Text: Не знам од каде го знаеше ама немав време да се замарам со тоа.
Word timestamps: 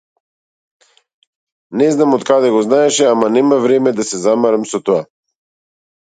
Не 1.81 1.89
знам 1.97 2.15
од 2.17 2.25
каде 2.31 2.51
го 2.57 2.63
знаеше 2.69 3.07
ама 3.11 3.31
немав 3.37 3.63
време 3.67 3.95
да 4.01 4.09
се 4.09 4.25
замарам 4.27 4.67
со 4.73 4.83
тоа. 4.91 5.07